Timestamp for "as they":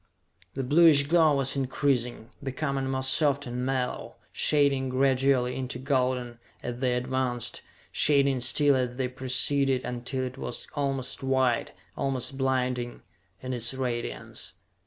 6.63-6.95, 8.75-9.07